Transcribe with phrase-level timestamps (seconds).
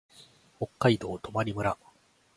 [0.59, 1.77] 北海道泊村